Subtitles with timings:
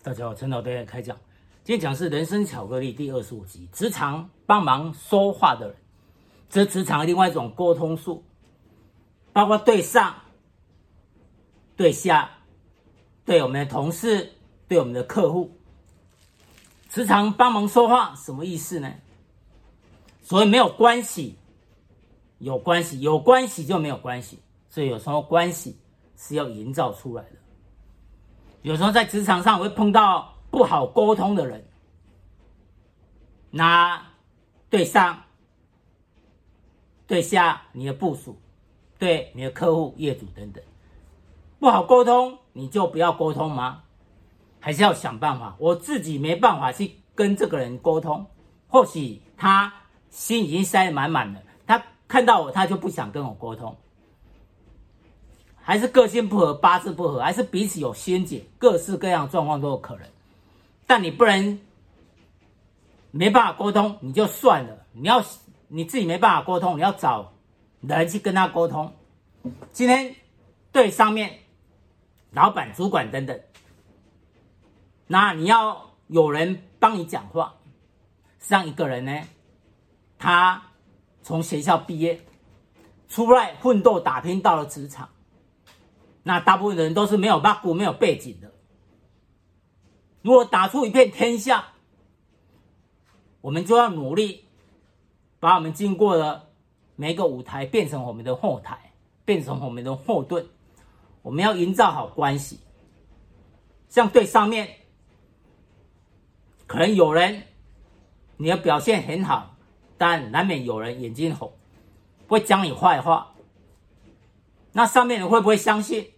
[0.00, 1.16] 大家好，陈老爹开讲。
[1.64, 5.76] 今天讲是《人生巧克力》第二十五集，职场帮忙说话的人，
[6.48, 8.22] 这职场另外一种沟通术，
[9.32, 10.14] 包括对上、
[11.76, 12.30] 对下、
[13.24, 14.34] 对我们的同事、
[14.68, 15.58] 对我们的客户。
[16.88, 18.94] 职场帮忙说话什么意思呢？
[20.22, 21.36] 所谓没有关系，
[22.38, 24.38] 有关系，有关系就没有关系，
[24.70, 25.76] 所以有时候关系
[26.16, 27.30] 是要营造出来的。
[28.68, 31.66] 有时候在职场上会碰到不好沟通的人，
[33.50, 34.02] 那
[34.68, 35.22] 对上、
[37.06, 38.38] 对下，你的部署、
[38.98, 40.62] 对你的客户、业主等等，
[41.58, 43.84] 不好沟通，你就不要沟通吗？
[44.60, 45.56] 还是要想办法？
[45.58, 48.26] 我自己没办法去跟这个人沟通，
[48.66, 49.72] 或许他
[50.10, 53.74] 心已经塞得满满了，他看到我，他就不想跟我沟通。
[55.68, 60.06] 还是个性不合，八字不合，还是彼此有心结，各式各样状况都有可能。
[60.86, 61.60] 但你不能
[63.10, 64.86] 没办法沟通，你就算了。
[64.92, 65.22] 你要
[65.66, 67.34] 你自己没办法沟通，你要找
[67.82, 68.90] 人去跟他沟通。
[69.70, 70.16] 今天
[70.72, 71.40] 对上面
[72.30, 73.38] 老板、主管等等，
[75.06, 77.54] 那你要有人帮你讲话。
[78.38, 79.20] 像一个人呢，
[80.18, 80.62] 他
[81.22, 82.18] 从学校毕业，
[83.10, 85.06] 出来奋斗打拼，到了职场。
[86.28, 88.52] 那大部分的人都是没有八股、没有背景的。
[90.20, 91.68] 如果打出一片天下，
[93.40, 94.44] 我们就要努力，
[95.40, 96.50] 把我们经过的
[96.96, 98.92] 每个舞台变成我们的后台，
[99.24, 100.46] 变成我们的后盾。
[101.22, 102.60] 我们要营造好关系。
[103.88, 104.68] 像对上面，
[106.66, 107.44] 可能有人
[108.36, 109.56] 你的表现很好，
[109.96, 111.54] 但难免有人眼睛红，
[112.26, 113.34] 会讲你坏话。
[114.72, 116.12] 那上面人会不会相信？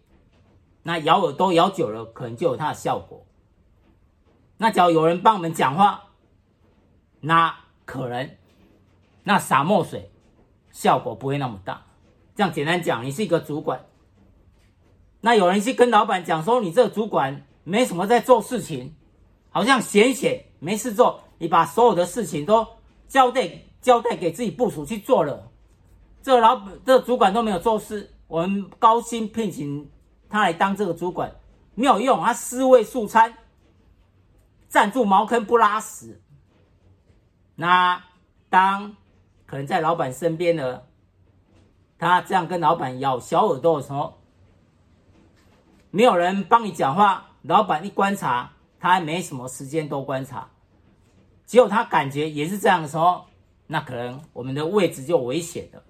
[0.83, 3.27] 那咬耳朵咬久了，可能就有它的效果。
[4.57, 6.05] 那只要有人帮我们讲话，
[7.21, 8.31] 那可能
[9.25, 10.11] 那洒墨水
[10.71, 11.87] 效果不会那么大。
[12.35, 13.85] 这样简单讲，你是一个主管，
[15.21, 18.95] 那有人去跟老板讲说，你这个主管没什么在做事情，
[19.51, 22.67] 好像闲闲没事做，你把所有的事情都
[23.07, 23.51] 交代
[23.83, 25.51] 交代给自己部署去做了，
[26.23, 29.91] 这老板这主管都没有做事，我们高薪聘请。
[30.31, 31.33] 他来当这个主管
[31.75, 33.35] 没有用，他尸位素餐，
[34.69, 36.23] 站住茅坑不拉屎。
[37.57, 38.05] 那
[38.49, 38.97] 当
[39.45, 40.87] 可能在老板身边的
[41.99, 44.21] 他这样跟老板咬小耳朵的时候，
[45.91, 50.49] 没有人帮你讲话，老板一观察，他还没什么时间多观察，
[51.45, 53.25] 只有他感觉也是这样的时候，
[53.67, 55.83] 那可能我们的位置就危险了。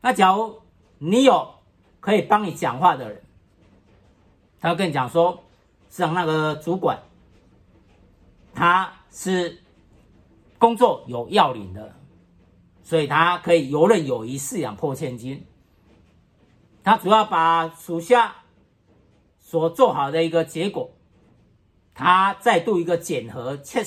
[0.00, 0.62] 那假如
[0.98, 1.54] 你有
[1.98, 3.25] 可以帮你讲话的人。
[4.66, 5.44] 他跟你讲说，
[5.88, 7.00] 像那个主管，
[8.52, 9.62] 他是
[10.58, 11.94] 工作有要领的，
[12.82, 15.46] 所以他可以游刃有余，饲养破千金。
[16.82, 18.38] 他主要把属下
[19.38, 20.90] 所做好的一个结果，
[21.94, 23.84] 他再度一个检核，切，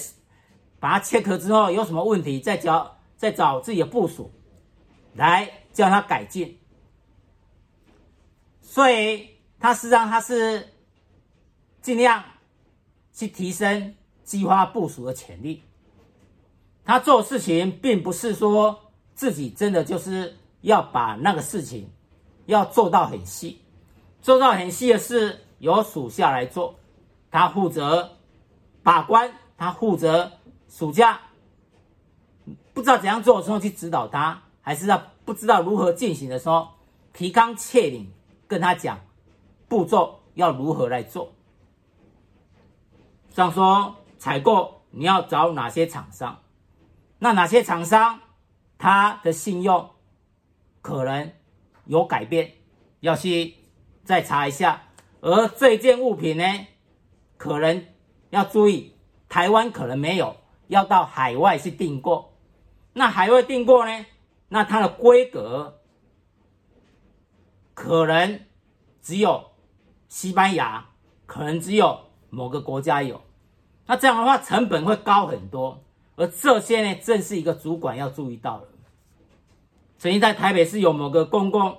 [0.79, 4.31] 把它切合之后有什么问题，再找再找自己的部属
[5.13, 6.57] 来叫他改进。
[8.61, 9.38] 所以。
[9.59, 10.69] 他实际上他是
[11.81, 12.23] 尽量
[13.11, 13.93] 去提升、
[14.23, 15.63] 激发部署的潜力。
[16.85, 21.89] 他做事情并不是说自己真的就是要把那个事情
[22.45, 23.61] 要做到很细，
[24.21, 26.79] 做到很细的事由属下来做，
[27.29, 28.17] 他负责
[28.81, 30.31] 把关，他负责
[30.69, 31.19] 属下
[32.73, 36.69] 不知道怎样做的时候去指导他，还是要不知道如何进行的时候
[37.13, 38.11] 提纲挈领
[38.47, 38.99] 跟他讲。
[39.69, 41.31] 步骤要如何来做？
[43.29, 46.39] 像说采购，你要找哪些厂商？
[47.19, 48.19] 那哪些厂商
[48.79, 49.91] 他的信用
[50.81, 51.31] 可能
[51.85, 52.53] 有改变，
[53.01, 53.53] 要去
[54.03, 54.81] 再查一下。
[55.21, 56.43] 而这件物品呢，
[57.37, 57.85] 可能
[58.31, 58.95] 要注意，
[59.29, 60.35] 台湾可能没有，
[60.67, 62.33] 要到海外去订购。
[62.93, 64.05] 那海外订购呢，
[64.47, 65.81] 那它的规格
[67.75, 68.41] 可能
[69.01, 69.45] 只有。
[70.09, 70.87] 西班牙
[71.27, 71.99] 可能只有
[72.31, 73.21] 某个国家有，
[73.85, 75.79] 那这样的话成本会高很多，
[76.15, 78.67] 而这些呢，正是一个主管要注意到的。
[79.99, 81.77] 曾经在台北市有某个公共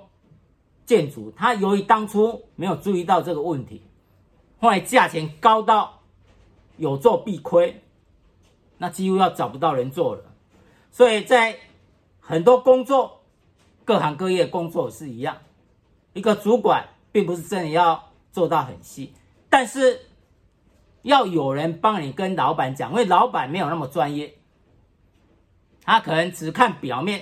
[0.85, 3.81] 建筑，他由于当初没有注意到这个问题，
[4.59, 5.99] 后来价钱高到
[6.77, 7.83] 有做必亏，
[8.77, 10.23] 那几乎要找不到人做了。
[10.89, 11.57] 所以在
[12.21, 13.23] 很多工作，
[13.83, 15.37] 各行各业工作是一样，
[16.13, 18.10] 一个主管并不是真的要。
[18.31, 19.13] 做到很细，
[19.49, 20.07] 但是
[21.01, 24.35] 要有人帮你跟老板讲，因为老板没有那么专业，
[25.83, 27.21] 他可能只看表面，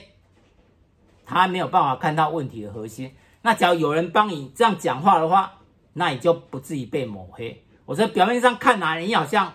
[1.26, 3.16] 他没有办法看到问题的核心。
[3.42, 5.60] 那只要有人帮你这样讲话的话，
[5.94, 7.64] 那你就不至于被抹黑。
[7.86, 9.54] 我说表面上看来你好像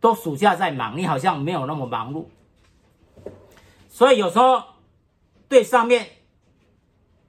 [0.00, 2.26] 都暑假在忙，你好像没有那么忙碌。
[3.88, 4.62] 所以有时候
[5.48, 6.08] 对上面，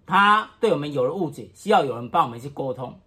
[0.05, 2.99] 他对我们有了误解，需要有人帮我们去沟通。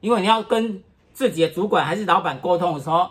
[0.00, 0.82] 因为你要跟
[1.12, 3.08] 自己的主管还是老板沟通的时候，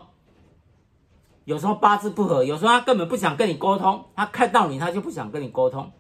[1.46, 5.92] 有时候八字不合，有时候他根本不想跟你沟通，他看到你他就不想跟你沟通。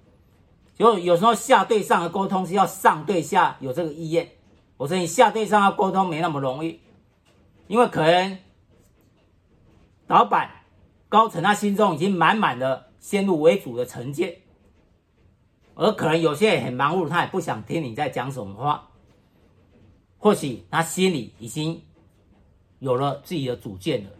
[0.75, 4.29] 就有时候下对上的沟通是要上对下有这个意愿。
[4.77, 6.79] 我说你下对上要沟通没那么容易，
[7.67, 8.37] 因为可能
[10.07, 10.49] 老板
[11.09, 14.35] 高层他心中已经满满的先入为主的成见，
[15.75, 18.89] 而可能有些人很忙碌，他也不想听你在讲什么话，
[20.17, 21.83] 或许他心里已经
[22.79, 24.11] 有了自己的主见了，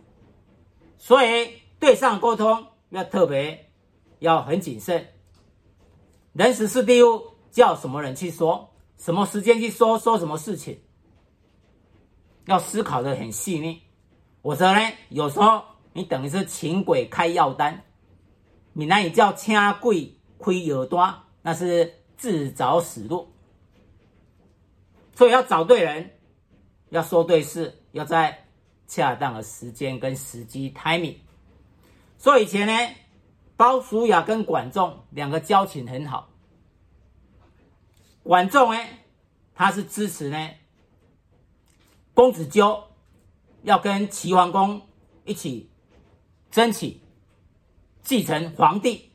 [0.98, 3.72] 所以对上沟通要特别
[4.20, 5.08] 要很谨慎。
[6.34, 7.22] 人时事地物
[7.52, 8.70] 叫什么人去说？
[8.98, 10.00] 什么时间去说？
[10.00, 10.80] 说什么事情？
[12.46, 13.82] 要思考的很细腻。
[14.42, 14.80] 我说呢，
[15.10, 15.64] 有时候
[15.94, 17.84] 你等于是请鬼开药单，
[18.74, 23.32] 闽南语叫请鬼开药单，那是自找死路。
[25.16, 26.10] 所以要找对人，
[26.90, 28.48] 要说对事，要在
[28.88, 31.18] 恰当的时间跟时机 timing。
[32.18, 32.96] 所以以前呢，
[33.56, 36.30] 鲍叔牙跟管仲两个交情很好。
[38.24, 38.80] 管仲呢，
[39.54, 40.50] 他是支持呢，
[42.14, 42.84] 公子纠
[43.62, 44.82] 要跟齐桓公
[45.26, 45.70] 一起
[46.50, 47.00] 争取
[48.02, 49.12] 继承皇帝，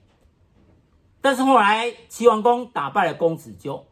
[1.20, 3.86] 但是后来齐桓公打败了公子纠，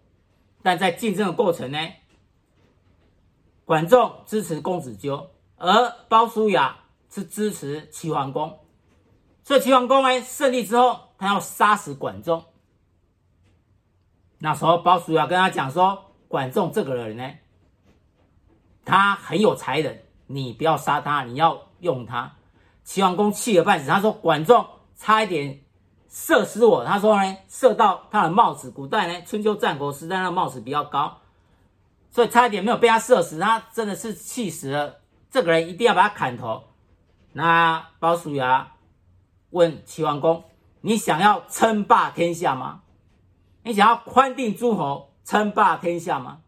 [0.62, 1.78] 但在竞争的过程呢，
[3.64, 6.76] 管仲支持公子纠，而鲍叔牙
[7.10, 8.58] 是支持齐桓公，
[9.42, 12.44] 所以齐桓公呢胜利之后，他要杀死管仲。
[14.38, 17.38] 那时候，鲍叔牙跟他讲说：“管仲这个人呢，
[18.84, 22.36] 他很有才能，你不要杀他，你要用他。”
[22.84, 24.64] 齐桓公气得半死，他说：“管仲
[24.94, 25.64] 差一点
[26.08, 28.70] 射死我。”他说呢，射到他的帽子。
[28.70, 31.18] 古代呢，春秋战国时代那帽子比较高，
[32.10, 33.38] 所以差一点没有被他射死。
[33.38, 35.00] 他真的是气死了，
[35.30, 36.64] 这个人一定要把他砍头。
[37.32, 38.72] 那鲍叔牙
[39.50, 40.44] 问齐桓公
[40.82, 42.82] ：“你想要称霸天下吗？”
[43.64, 46.38] 你想要宽定诸侯，称霸天下吗？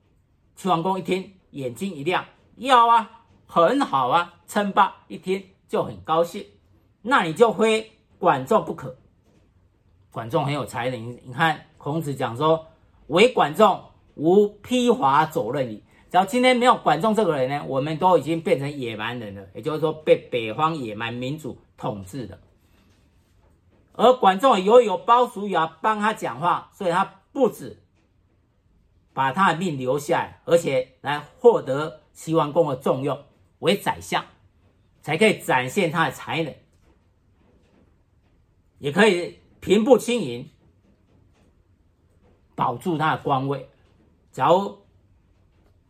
[0.54, 2.24] 齐桓公一听，眼睛一亮，
[2.56, 6.46] 要啊，很好啊，称霸，一听就很高兴。
[7.02, 8.97] 那你就非管仲不可。
[10.10, 12.66] 管仲很有才能，你看孔子讲说，
[13.08, 13.82] 唯管仲，
[14.14, 15.82] 无披华走任矣。
[16.10, 22.38] 只要今天没有管仲这个人呢，我们都已经变成野蛮人了，也就是说被北方野蛮民族统治了。
[23.92, 27.82] 而管仲由于有鲍叔牙帮他讲话，所以他不止
[29.12, 33.24] 把他的命留下来，而且来获得齐桓公的重用，
[33.58, 34.24] 为宰相，
[35.02, 36.54] 才可以展现他的才能，
[38.78, 40.48] 也可以平步青云，
[42.54, 43.68] 保住他的官位。
[44.32, 44.78] 假如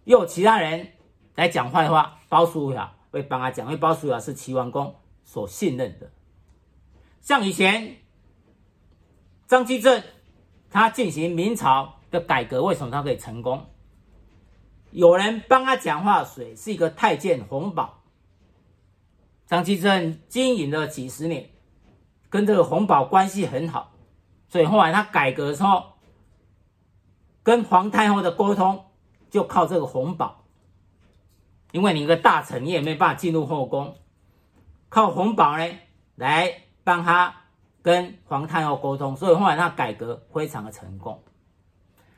[0.05, 0.93] 又有其他人
[1.35, 4.95] 来讲坏话，包叔牙会帮他讲，因为包叔牙是齐桓公
[5.25, 6.11] 所信任的。
[7.21, 7.97] 像以前
[9.47, 10.03] 张居正，
[10.71, 13.67] 他进行明朝的改革，为什么他可以成功？
[14.91, 18.03] 有人帮他讲话，谁是一个太监洪宝。
[19.47, 21.51] 张居正经营了几十年，
[22.31, 23.93] 跟这个洪宝关系很好，
[24.49, 25.95] 所以后来他改革的时候，
[27.43, 28.85] 跟皇太后的沟通
[29.31, 30.45] 就靠这个洪宝，
[31.73, 33.97] 因为你一个大臣，你也没办法进入后宫，
[34.89, 35.67] 靠洪宝呢
[36.15, 36.63] 来。
[36.85, 37.35] 帮他
[37.83, 41.23] 跟皇太后沟通，所以后来他改革非常的成功。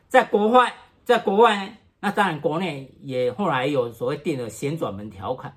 [0.07, 0.73] 在国外，
[1.05, 5.57] 在国外呢，那当然国内也后来有所谓定的旋转门条款，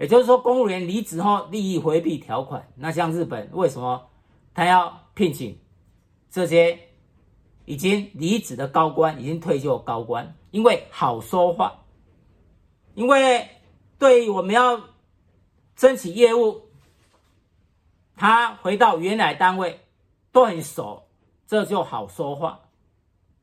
[0.00, 2.66] 也就是说公务员离职后利益回避条款。
[2.74, 4.08] 那像日本为什么
[4.54, 5.60] 他要聘请
[6.30, 6.78] 这些
[7.66, 10.34] 已经离职的高官、已经退休的高官？
[10.50, 11.84] 因为好说话，
[12.94, 13.46] 因为
[13.98, 14.80] 对于我们要
[15.76, 16.62] 争取业务。
[18.16, 19.80] 他回到原来单位
[20.30, 21.04] 都很熟，
[21.46, 22.60] 这就好说话。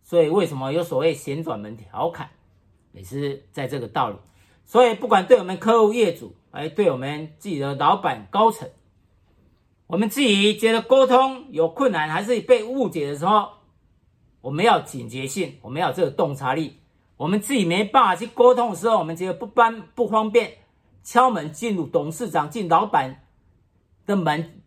[0.04, 2.30] 所以为什么有所谓旋转门调侃，
[2.92, 4.18] 也是在这个道理。
[4.68, 8.70] 所以不管对我们客户、业主，哎，对我们自己的老板、高层，
[9.88, 13.50] 我们自己觉得沟通有困难，还是被误解的时候，
[14.42, 16.82] 我们要警觉性，我们要这个洞察力。
[17.16, 20.58] 我们自己没办法去沟通的时候，我们觉得不方不方便，
[21.02, 23.24] 敲门进入董事长进老板
[24.06, 24.62] 的门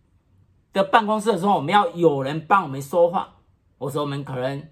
[0.72, 3.36] 的办公室的时候，我们要有人帮我们说话。
[3.76, 4.66] 我说我们可能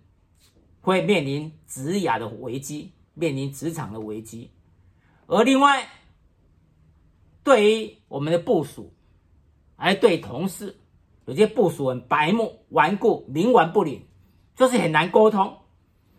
[0.81, 4.51] 会面临职涯的危机，面临职场的危机。
[5.29, 5.87] 而另外，
[7.45, 8.93] 对于我们的部署，
[9.77, 10.75] 还对同事，
[11.27, 14.03] 有些部署很白目、顽固、冥顽不灵，
[14.57, 15.59] 就是很难沟通。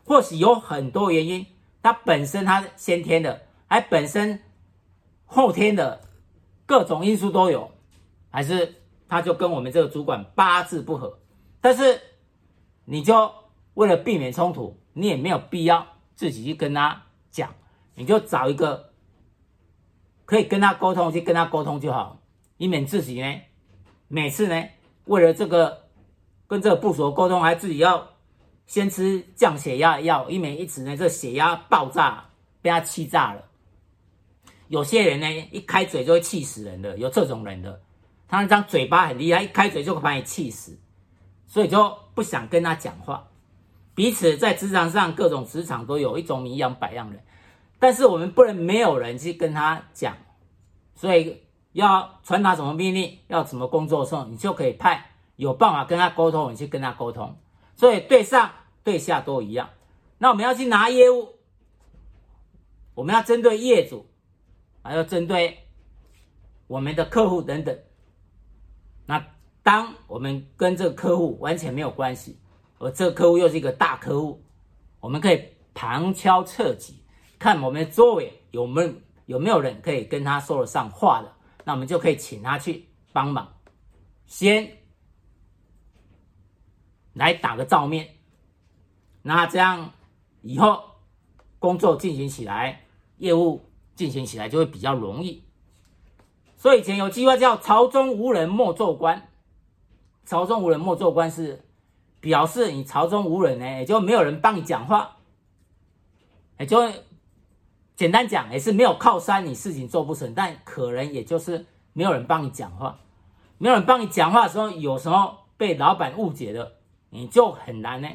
[0.05, 1.45] 或许有很多原因，
[1.81, 4.39] 他本身他先天的，还本身
[5.25, 6.01] 后天的
[6.67, 7.71] 各种因素都有，
[8.29, 8.75] 还是
[9.07, 11.19] 他就跟我们这个主管八字不合。
[11.61, 11.99] 但是
[12.85, 13.31] 你就
[13.73, 15.85] 为了避免冲突，你也没有必要
[16.15, 17.01] 自己去跟他
[17.31, 17.53] 讲，
[17.95, 18.88] 你就找一个
[20.29, 22.21] 可以跟他沟通，去跟他沟通就好，
[22.57, 23.41] 以免自己呢
[24.07, 24.63] 每次呢
[25.05, 25.85] 为了这个
[26.45, 28.07] 跟这个部署沟通，还自己要。
[28.67, 32.25] 先吃降血压药，以免一直呢这血压爆炸，
[32.61, 33.43] 被他气炸了。
[34.67, 37.81] 有些人呢一开嘴就会气死人的，有这种人的，
[38.27, 40.77] 他那张嘴巴很厉害，一开嘴就会把你气死，
[41.47, 43.27] 所以就不想跟他讲话。
[43.95, 47.19] 彼此在职场上，各种职场都有一种米养百样人，
[47.79, 50.15] 但是我们不能没有人去跟他讲，
[50.95, 57.37] 所以要传达什么命令，要怎么工作的时候，你就可以派有办法跟他沟通，你去跟他沟通。
[57.75, 58.51] 所以对上
[58.83, 59.69] 对下都一样。
[60.17, 61.29] 那我们要去拿业务，
[62.93, 64.05] 我们要针对业主，
[64.83, 65.59] 还要针对
[66.67, 67.79] 我们的客户等等。
[69.05, 69.25] 那
[69.63, 72.37] 当我们跟这个客户完全没有关系，
[72.79, 74.43] 而这个客户又是一个大客户，
[74.99, 75.41] 我们可以
[75.73, 76.98] 旁敲侧击，
[77.39, 78.93] 看我们的周围有没有
[79.25, 83.47] 有没有人可以跟他说得上话的，那我们就可以请他去帮忙，
[84.27, 84.75] 先。
[87.13, 88.15] 来打个照面，
[89.23, 89.91] 那这样
[90.41, 90.81] 以后
[91.57, 92.85] 工作进行起来，
[93.17, 95.43] 业务进行起来就会比较容易。
[96.55, 99.29] 所以以前有句话叫“朝中无人莫做官”，
[100.23, 101.65] 朝中无人莫做官是
[102.21, 105.17] 表示你朝中无人呢，也就没有人帮你讲话，
[106.57, 106.89] 也就
[107.99, 110.33] 简单讲也是没有靠山，你事情做不成。
[110.33, 112.97] 但可能也就是没有人帮你讲话，
[113.57, 116.77] 没有人帮你讲话的时候，有时候被老板误解了。
[117.09, 118.07] 你就很难呢，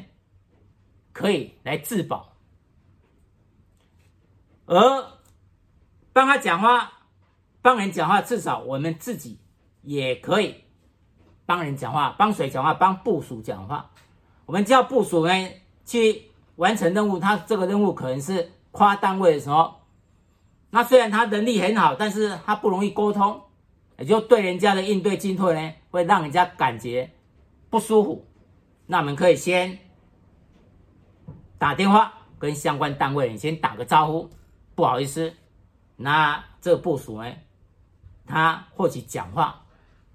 [1.13, 2.33] 可以来自保，
[4.65, 5.05] 而
[6.11, 6.91] 帮他讲话，
[7.61, 9.37] 帮人讲话，至少我们自己
[9.83, 10.63] 也可以
[11.45, 12.73] 帮人讲话，帮谁讲话？
[12.73, 13.91] 帮部署讲话。
[14.47, 15.49] 我们叫部署呢
[15.85, 19.73] 去完成任务，他这个任务可能是跨单位的时候，
[20.69, 23.41] 那虽然他能力很好，但是他不容易沟通，
[23.97, 27.09] 也就对人家的应对进退呢，会让人家感觉
[27.69, 28.27] 不舒服。
[28.85, 29.79] 那我们可以先
[31.57, 34.29] 打电话跟相关单位，你先打个招呼，
[34.75, 35.33] 不好意思，
[35.95, 37.33] 那这个部署呢，
[38.25, 39.63] 他或许讲话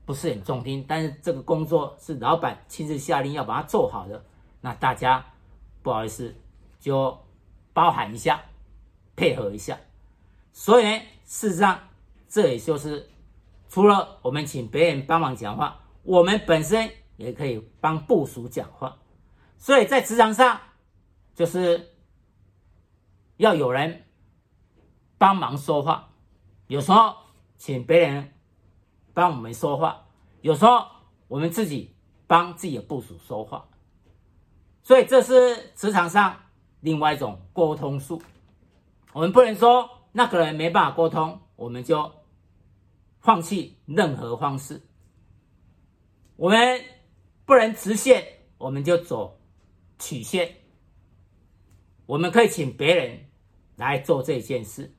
[0.04, 4.22] 不是很中听，但是这个工作是老板亲自下令要把它做好的，
[4.60, 5.24] 那大家
[5.82, 6.36] 不好意思
[6.78, 7.18] 就
[7.72, 8.42] 包涵一下，
[9.20, 9.78] 配合一下。
[10.52, 11.78] 所以呢，事实上
[12.28, 13.10] 这也就是
[13.68, 16.90] 除了我们请别人帮忙讲话，我们本身。
[17.20, 18.96] 也可以帮部属讲话，
[19.58, 20.58] 所以在职场上，
[21.34, 21.90] 就是
[23.36, 24.06] 要有人
[25.18, 26.14] 帮忙说话。
[26.68, 27.14] 有时候
[27.58, 28.32] 请别人
[29.12, 30.06] 帮我们说话，
[30.40, 30.86] 有时候
[31.28, 31.94] 我们自己
[32.26, 33.68] 帮自己的部属说话。
[34.82, 36.34] 所以这是职场上
[36.80, 38.22] 另外一种沟通术。
[39.12, 42.12] 我们不能说那个人没办法沟通，我们就
[43.20, 44.82] 放弃任何方式。
[46.36, 46.84] 我们。
[47.46, 48.24] 不能直线，
[48.58, 49.40] 我们就走
[49.98, 50.54] 曲线。
[52.06, 53.26] 我们可以请别人
[53.74, 54.94] 来做这件事，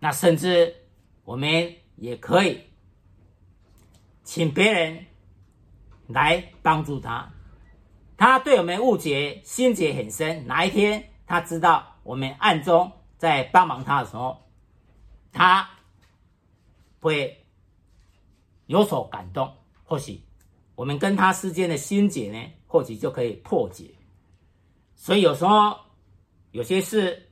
[0.00, 0.74] 那甚至
[1.22, 2.60] 我们也可以
[4.24, 5.06] 请别人
[6.08, 7.32] 来帮助他。
[8.16, 14.36] 他对我们误解心结很深，哪一天他知道我们暗中在帮忙他的时候，
[15.30, 15.70] 他
[17.00, 17.46] 会
[18.66, 19.48] 有所感动，
[19.84, 20.20] 或许。
[20.74, 23.94] 我们跟他之间的心结呢，或许就可以破解。
[24.96, 25.78] 所以有时候
[26.50, 27.30] 有些事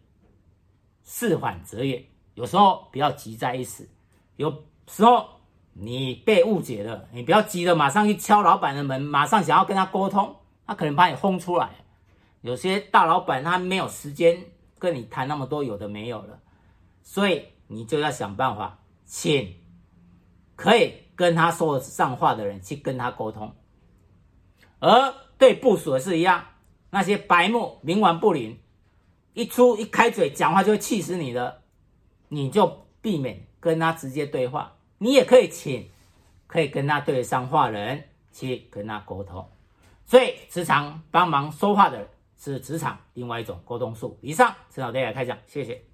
[1.02, 2.00] 事缓则圆，
[2.34, 3.88] 有时候不要急在一时。
[4.36, 5.28] 有时候
[5.72, 11.68] 你被误解了，你不要急着马上去敲老板的门，马上想要跟他沟通，他可能把你轰出来。
[12.42, 14.40] 有些大老板他没有时间
[14.78, 16.40] 跟你谈那么多有的没有了，
[17.02, 19.54] 所以你就要想办法，请
[20.56, 20.94] 可以。
[21.18, 23.52] 跟他说得上话的人去跟他沟通，
[24.78, 26.44] 而对部署的是一样，
[26.90, 28.56] 那些白目冥顽不灵，
[29.32, 31.62] 一出一开嘴讲话就会气死你的，
[32.28, 34.76] 你就避免跟他直接对话。
[34.98, 35.90] 你也可以请
[36.46, 39.44] 可以跟他对得上话的人去跟他沟通。
[40.06, 42.08] 所以，时常帮忙说话的人
[42.38, 44.16] 是职场另外一种沟通术。
[44.22, 45.87] 以上，陈老师来开讲，谢谢。